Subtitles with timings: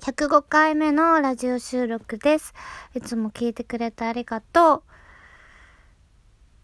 [0.00, 2.54] 105回目のラジオ収録です。
[2.94, 4.82] いつも聞いてくれてありがとう。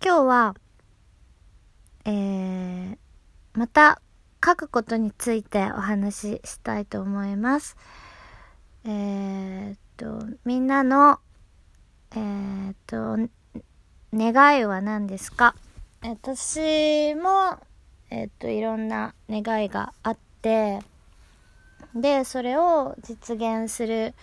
[0.03, 0.55] 今日は、
[2.07, 2.97] えー、
[3.53, 4.01] また
[4.43, 7.77] 書くことについてお話ししたいと思います。
[8.87, 11.19] えーっと、みんなの、
[12.13, 13.19] えーっと、
[14.15, 15.55] 願いは何ですか？
[16.01, 17.59] 私も、
[18.09, 20.79] えっと、いろんな願いがあって、
[21.97, 24.15] でそれを実現する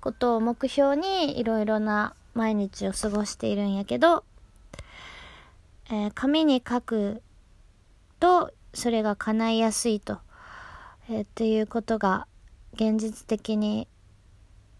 [0.00, 4.24] ことを目標にいろいろな毎日を過ごしているんやけど、
[5.90, 7.22] えー紙に書く
[8.20, 10.18] とそれが叶いやすいと、
[11.08, 12.26] えーっていうことが
[12.74, 13.86] 現実的に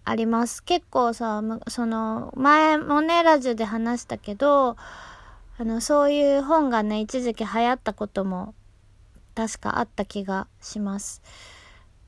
[0.05, 4.77] あります結構さその前もねラジオで話したけど
[5.57, 8.55] あのそういう本がね一時期流行ったことも
[9.35, 11.23] 確かあった気がします。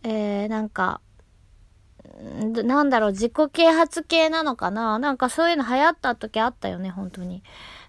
[0.03, 1.01] えー、なんか、
[2.23, 4.99] んなんだろう、自己啓発系なのかな？
[4.99, 7.43] なんかそういうの流行った時あったよね、本当に。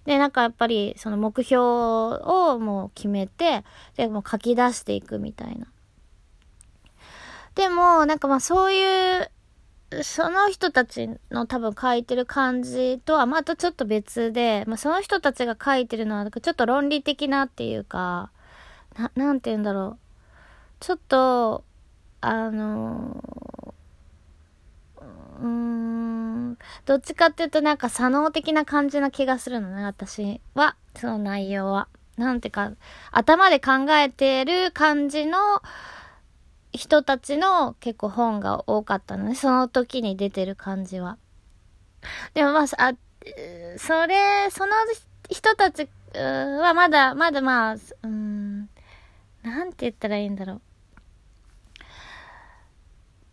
[0.05, 3.63] で、なんかやっぱりその目標をもう決めて、
[3.95, 5.67] で、も書き出していくみたいな。
[7.55, 9.31] でも、なんかまあそういう、
[10.03, 18.31] その人たちの多分書いてる感じとはまたちょっと別で、まあその人たちが書いてるのはちょっと論理的なっていうか、
[18.97, 19.97] な、なんて言うんだろう。
[20.79, 21.63] ちょっと、
[22.21, 23.23] あの
[25.39, 30.75] うーん、どっちかっていうとなんか左脳的な感じな気がするのね、私は。
[30.95, 31.87] その内容は。
[32.17, 32.71] なんてか、
[33.11, 35.37] 頭で考えてる感じの
[36.73, 39.35] 人たちの結構本が多かったのね。
[39.35, 41.17] その時に出てる感じは。
[42.33, 42.93] でもまあ、あ、
[43.77, 44.73] それ、その
[45.29, 48.69] 人たちはまだ、まだまあ、うん、
[49.43, 50.61] なんて言ったらいいんだろう。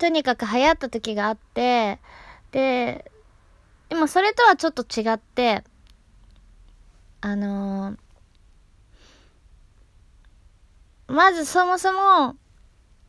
[0.05, 1.99] とにかく流行った時があって、
[2.53, 3.11] で、
[3.89, 5.65] でもそれとはちょっと違って、
[7.23, 7.99] あのー
[11.07, 12.37] まずそもそも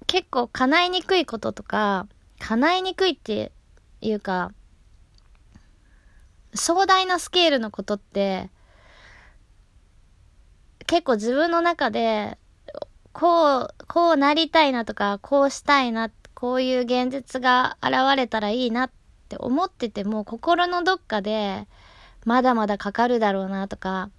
[0.08, 2.08] 結構叶いにくいこととか、
[2.40, 3.52] 叶いにくいって
[4.00, 4.54] いうか、
[6.54, 8.50] 壮大なスケールのことって、
[10.88, 12.38] 結構自分の中で、
[13.12, 18.92] こう、こうなりたいなとか、こうしたいなっ、こういう現実が現れたらいいなっ
[19.30, 21.68] て思ってても、心のどっかで、
[22.26, 24.10] まだまだかかるだろうなとか、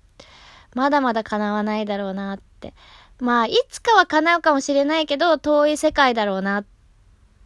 [0.74, 2.74] まだまだ叶わないだろうなって。
[3.18, 6.64] まあ、いつかは叶うかもしれないけど、遠い世界だろうなっ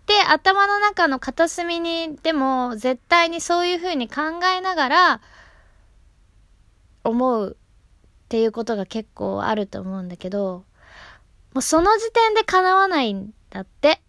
[0.07, 4.23] て、頭の中の片隅に、でも、絶対にそういう風に考
[4.57, 5.21] えながら、
[7.05, 10.65] 思うっていうことが結構あると思うんだけど、
[11.55, 14.01] もうその時点で叶わないんだって。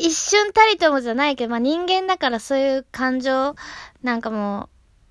[0.00, 3.54] 一瞬たりともじゃないけど、まあ人間だからそういう感情、
[4.02, 4.68] なんかも、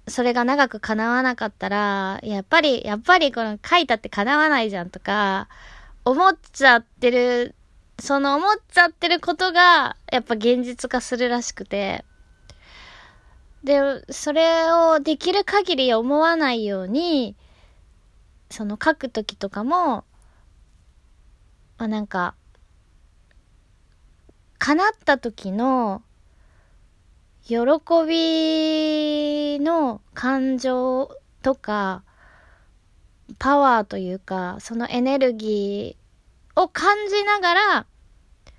[0.07, 5.47] それが長く叶わなかったら、やっぱり、やっぱりこの書いたって叶わないじゃんとか、
[6.05, 7.55] 思っちゃってる、
[7.99, 12.03] その思っちゃってることが、やっぱ現実化するらしくて。
[13.63, 17.35] で、それをできる限り思わないように、
[18.49, 20.05] その書くときとかも、
[21.77, 22.35] まあなんか、
[24.59, 26.03] 叶った時の、
[27.47, 27.55] 喜
[28.07, 31.09] びの感情
[31.41, 32.03] とか、
[33.39, 37.85] パワーというか、そのエネルギーを感じながら、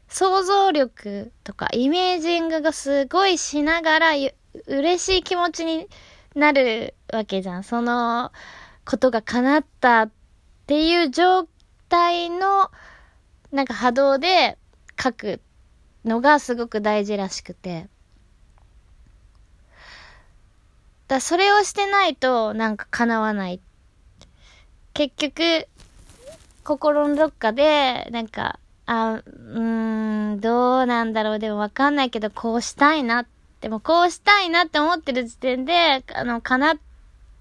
[0.09, 4.13] 想像力とかイメージングがすごいしながら、
[4.67, 5.87] 嬉しい気持ちに
[6.35, 7.63] なるわけじゃん。
[7.63, 8.33] その
[8.87, 10.11] ことが叶ったっ
[10.67, 11.47] ていう状
[11.91, 12.71] 態の、
[13.53, 14.57] なんか波動で
[15.01, 15.41] 書く
[16.05, 17.89] のがすごく大事らしくて。
[21.09, 23.61] だそれをしてないとなんか叶わない。
[24.95, 25.67] 結局、
[26.63, 33.27] 心のどっかで、なんか、あ、うーん、どうなんだろう、でもわかんないけど、こうしたいな。
[33.61, 36.79] でもこうしたいなって思ってる時点で、あの、叶っ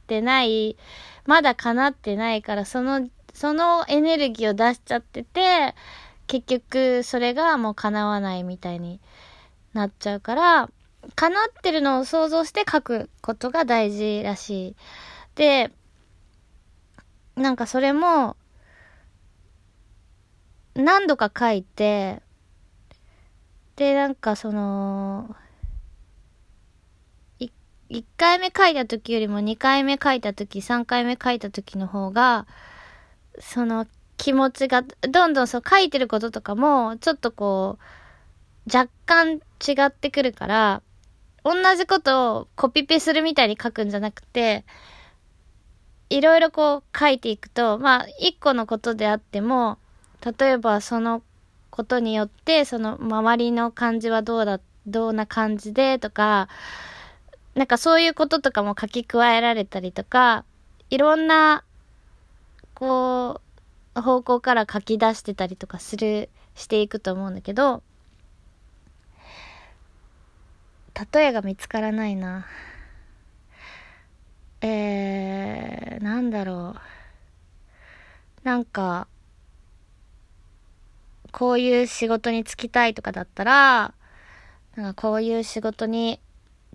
[0.08, 0.78] てない、
[1.26, 5.76] まだ叶ってないから、その、そのエネルギーを出しちゃってて、
[6.30, 9.02] 結局それがもう叶わないみたいに
[9.74, 10.70] なっちゃうから、
[11.16, 14.76] 叶ってるのを想像して書くことが大事らしい。
[15.34, 15.72] で、
[17.36, 18.38] なんかそれも、
[20.76, 22.22] 何度か書いて、
[23.76, 25.36] で、なんかその、
[27.40, 32.46] 1回目書いた時よりも2回目書いた時、3回目書いた時の方が、
[33.40, 33.88] その
[34.20, 37.80] 気持ちが、どんどんそう書いてることとかも、ちょっとこ
[38.68, 40.84] う、若干違ってくるから、
[41.44, 44.66] 同じことをコピペするみたいに書くんじゃなくて、
[46.10, 49.78] いろいろこう書いていくと、まあ、一個のことであっても、
[50.38, 51.24] 例えばその
[51.70, 56.50] ことによって、その周りの感じはどうだ、どんな感じでとか、
[57.56, 60.44] なんかそういうこととかも書き加えられたりとか、
[60.90, 61.64] いろんな、
[62.74, 63.49] こう、
[64.02, 67.84] 方向から書き出してたりとかする、していくと思うんだけど、
[71.14, 72.46] 例えが見つからないな。
[74.62, 76.80] えー、なんだろう。
[78.44, 79.08] なんか、
[81.32, 83.94] こういう仕事に就きたいとかだったら、
[84.76, 86.20] なんかこういう仕事に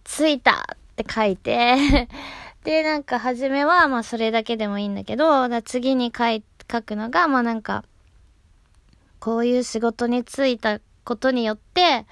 [0.04, 2.08] 就いたって書いて
[2.64, 7.84] で、なんか初めはまあそれだけでもいいんだけど、だ次に書い書くのが、まあなんか、
[9.20, 12.06] こういう仕事に就いたことによって、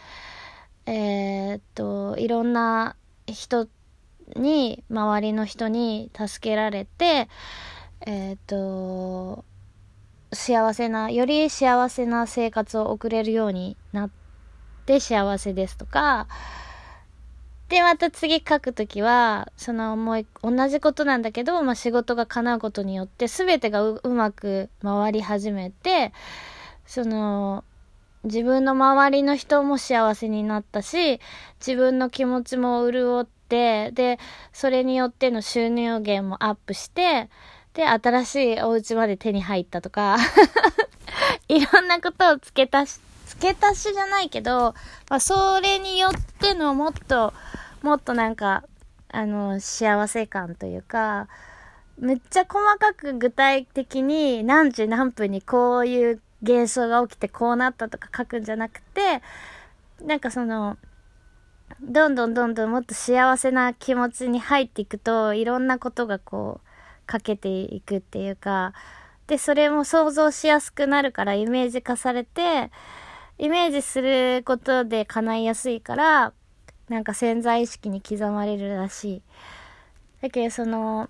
[0.87, 2.96] えー、っと、いろんな
[3.26, 3.69] 人
[4.37, 7.28] に、周りの人に助けられて、
[8.06, 9.44] えー、っと、
[10.32, 14.10] 幸せな、より幸せな生活を送れるようになっ
[14.87, 16.26] て幸せですとか、
[17.72, 26.12] で、また次書くときは、そのもう同じことなんだけど、まあ、仕事が叶うことによって、すべてがうまく回り始めて、
[26.84, 27.64] その、
[28.24, 31.19] 自分の周りの人も幸せになったし、
[31.66, 34.19] 自分の気持ちも潤って、で、
[34.52, 37.30] それによっての収入源もアップして、
[37.72, 40.19] で、新しいお家まで手に入ったとか
[41.48, 44.74] いろんなことを付け足し、付け足しじゃないけど、
[45.08, 47.32] まあ、それによってのもっと、
[47.82, 48.64] もっとなんか、
[49.08, 51.29] あの、幸せ感というか、
[51.99, 59.23] めっちゃ細かく具体的に何時何分にこういう現象が起きてこうなったとか書くんじゃなくて、
[60.05, 60.79] なんかその、
[61.81, 68.73] どんどんどんどんもっと幸せな気持ちに入っていくと、いろんなことがこう、かけていくっていうか、
[69.26, 72.70] で、それも想像しやすくなるからイメージ化されて、
[73.38, 76.32] イメージすることで叶いやすいから、
[76.88, 79.23] なんか潜在意識に刻まれるらしい。
[80.20, 81.08] だけどその、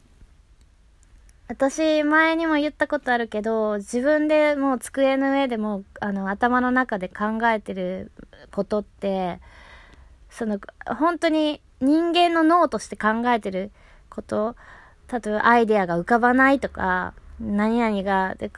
[1.48, 8.10] 私前にも言ったことあるけど自分でもう机の上でもあの頭の中で考えてる
[8.52, 9.38] ことって
[10.30, 13.70] その本当に人間の脳として考えてる
[14.08, 14.56] こと
[15.12, 18.50] 例えばアイデアが浮かばないとか何々がで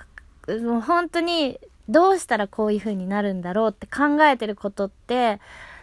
[0.61, 1.58] もう本当に
[1.88, 5.40] どうしたらこういう風になるんだろうって考えてることって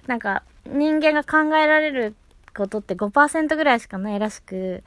[0.08, 2.16] なんか人間が考えられる
[2.56, 4.84] ことって5%ぐらいしかないらしく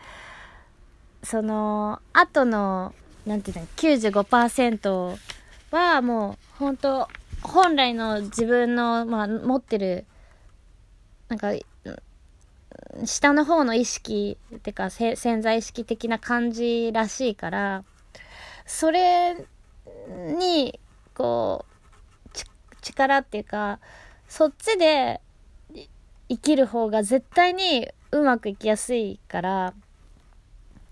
[1.24, 2.94] その、後の、
[3.26, 5.18] なんていうの、95%
[5.70, 7.08] はもう、本当
[7.42, 10.04] 本来の自分の、まあ、持ってる、
[11.28, 11.52] なんか、
[13.04, 17.84] 下の方の意識、ってか、潜在意識的な感じらしいから、
[18.66, 19.46] それ
[20.38, 20.78] に、
[21.14, 22.30] こう、
[22.82, 23.78] 力っていうか、
[24.36, 25.20] そっちで
[26.28, 29.74] 生きる方が絶対にうまくいきやすいから、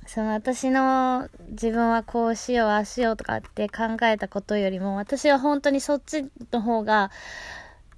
[0.07, 7.11] その私の自分はこうしよう、ああしようとかって考えたことよりも、私は本当にそっちの方が、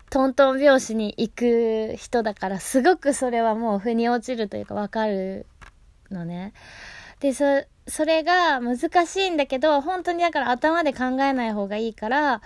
[0.09, 5.45] トントン拍子に行く人だから、すごくそれはもう腑に落ちるというかわかる
[6.11, 6.55] のね。
[7.21, 7.45] で、そ、
[7.87, 12.41] それが難しいんだけど、本当にだから頭で考えない方がいいから、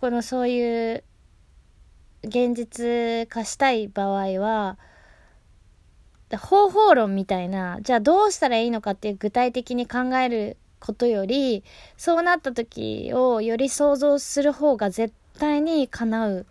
[0.00, 1.04] このそういう
[2.24, 4.78] 現実化したい場合は、
[6.38, 11.64] 方法論みたいな、じゃあどうしたらいいのかっていう具体的に考えることより、
[11.96, 16.46] そうなった時をより想像する方が絶対に叶う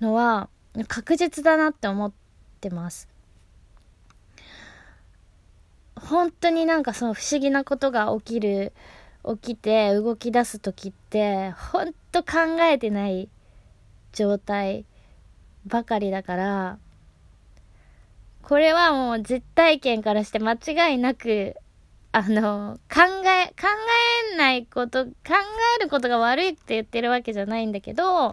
[0.00, 0.48] のは
[0.88, 2.12] 確実だなって思っ
[2.60, 3.08] てます。
[5.96, 8.72] 本当になんかその不思議なことが起きる、
[9.24, 13.28] 起きて動き出す時って、本当考えてない
[14.12, 14.84] 状態
[15.66, 16.78] ばかりだから、
[18.42, 21.54] これはもう実体験からして間違いなく、
[22.12, 23.68] あの、考え、考
[24.32, 25.12] えないこと、考
[25.78, 28.32] えることが悪いって言ってるわけじゃないんだけど、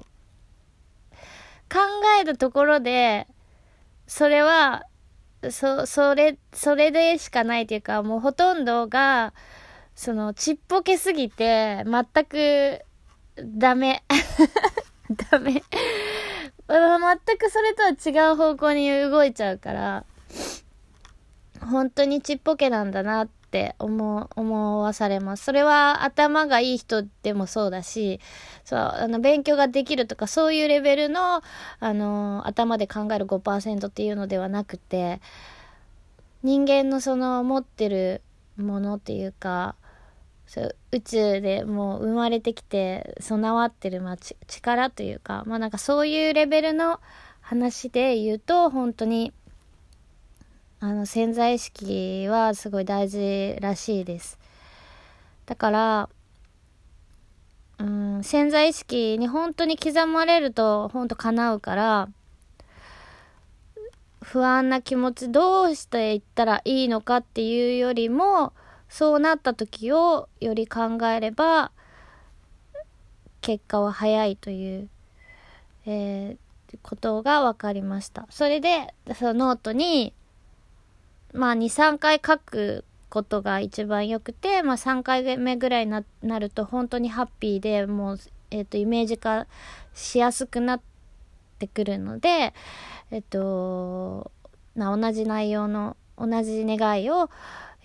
[1.70, 1.80] 考
[2.22, 3.28] えたところで、
[4.08, 4.86] それは、
[5.52, 9.34] そ、それ、それでしかないというか、もうほとんどが、
[9.94, 12.84] その、ちっぽけすぎて、全く、
[13.44, 14.04] ダメ。
[15.32, 15.64] ダメ。
[16.68, 20.06] 全くそれとは違う方向に動いちゃうから、
[21.62, 25.46] 本当にちっぽけなんだなって思思わされます。
[25.46, 28.20] それは頭がいい人でもそうだし、
[28.66, 31.42] そう、あの、勉強ができるとかそういうレベルの、
[31.80, 35.22] あの、頭で考える5%っていうのではなくて、
[36.44, 38.22] 人間のその持ってる
[38.58, 39.76] ものっていうか、
[40.48, 47.00] そう宇宙でもう生まれてきて備わってる、まあ、力というか、まあなんかそういうレベルの
[47.42, 49.34] 話で言うと、本当に
[50.80, 54.40] あの潜在意識はすごい大事らしいです。
[55.46, 56.10] だから
[57.80, 62.10] うん潜在意識に本当に刻まれると本当叶うから
[64.22, 68.54] 不安な気持ちどうしていったらいいのかっていうよりも
[68.90, 71.72] そうなった時をより考えれば
[73.42, 74.90] 結果は早いという、
[75.86, 78.28] えー、ことが分かりました。
[78.30, 80.14] それでそのノートに
[81.34, 88.20] まあ2、3回書くことが一番良くて、まあ3回目ぐらいになると本当にハッピーでもう、
[88.52, 89.48] えっ、ー、と、イメージ化
[89.94, 90.82] しやすくなっ
[91.60, 92.54] てくるので、
[93.12, 94.32] えっ、ー、と、
[94.76, 97.30] な同じ内容の同じ願いを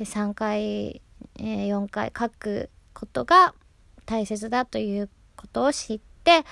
[0.05, 1.01] 3回、
[1.39, 3.55] え、4回書くことが
[4.07, 6.45] 大切だということを知って、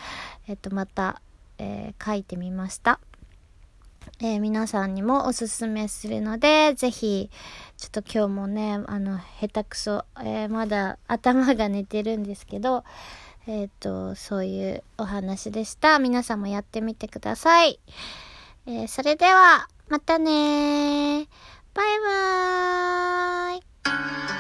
[0.47, 1.21] えっ、と、また、
[1.59, 3.01] え書いてみました。
[4.23, 7.31] えー、皆さんにもおすすめするので、ぜひ、
[7.77, 12.85] ちょっと今日もね、あの、下手くそ、えー、まだ頭が寝てるんですけど、
[13.47, 15.99] えっ、ー、と、そういうお話でした。
[15.99, 17.81] 皆さんもやってみてください。
[18.67, 21.27] えそれでは、またね
[21.73, 24.40] バイバーイ。